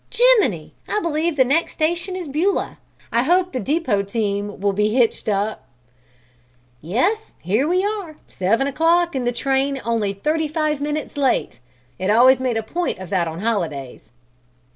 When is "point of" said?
12.63-13.11